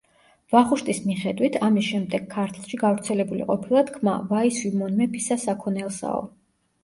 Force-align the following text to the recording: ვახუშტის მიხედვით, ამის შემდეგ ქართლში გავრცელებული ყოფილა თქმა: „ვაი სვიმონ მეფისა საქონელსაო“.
ვახუშტის 0.53 1.01
მიხედვით, 1.09 1.57
ამის 1.65 1.89
შემდეგ 1.89 2.23
ქართლში 2.31 2.79
გავრცელებული 2.83 3.45
ყოფილა 3.51 3.83
თქმა: 3.91 4.15
„ვაი 4.31 4.53
სვიმონ 4.61 4.97
მეფისა 5.03 5.39
საქონელსაო“. 5.47 6.25